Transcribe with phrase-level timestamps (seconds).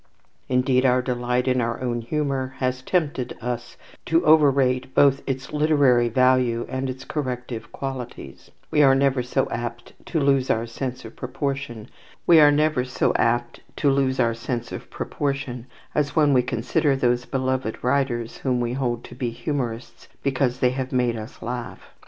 [0.49, 3.77] Indeed, our delight in our own humour has tempted us
[4.07, 8.49] to overrate both its literary value and its corrective qualities.
[8.71, 11.87] We are never so apt to lose our sense of proportion
[12.27, 12.85] as
[16.15, 20.91] when we consider those beloved writers whom we hold to be humourists because they have
[20.91, 21.91] made us laugh.